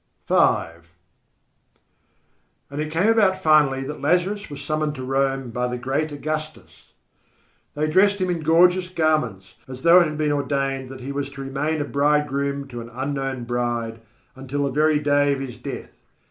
[0.27, 0.33] V
[2.71, 6.85] And it came about finally that Lazarus was summoned to Rome by the great Augustus.
[7.75, 11.29] They dressed him in gorgeous garments as though it had been ordained that he was
[11.29, 14.01] to remain a bridegroom to an unknown bride
[14.35, 15.91] until the very day of his death.